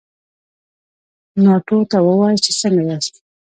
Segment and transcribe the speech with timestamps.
[1.43, 3.13] ناټو ته ووایاست چې څنګه ياست؟